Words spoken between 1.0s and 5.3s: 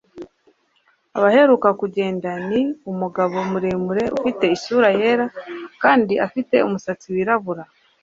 abaheruka kugenda ni umugabo muremure, ufite isura yera